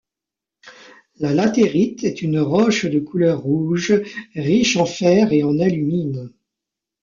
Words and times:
La 1.19 1.31
latérite 1.31 2.03
est 2.03 2.23
une 2.23 2.39
roche 2.39 2.87
de 2.87 2.99
couleur 2.99 3.41
rouge 3.41 3.93
riche 4.33 4.75
en 4.77 4.85
fer 4.87 5.31
et 5.31 5.43
en 5.43 5.59
alumine. 5.59 6.33